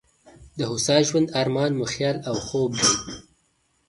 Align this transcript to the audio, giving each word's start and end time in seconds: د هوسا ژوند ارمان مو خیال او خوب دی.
د 0.57 0.59
هوسا 0.69 0.97
ژوند 1.07 1.27
ارمان 1.41 1.71
مو 1.77 1.85
خیال 1.93 2.17
او 2.29 2.35
خوب 2.45 2.71
دی. 2.79 2.89